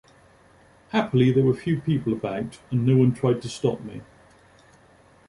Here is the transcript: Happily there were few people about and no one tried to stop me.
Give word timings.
Happily 0.89 1.31
there 1.31 1.43
were 1.43 1.53
few 1.53 1.79
people 1.79 2.11
about 2.11 2.57
and 2.71 2.87
no 2.87 2.97
one 2.97 3.13
tried 3.13 3.39
to 3.43 3.47
stop 3.49 3.81
me. 3.81 4.01